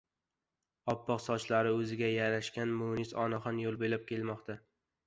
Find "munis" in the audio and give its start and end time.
2.81-3.17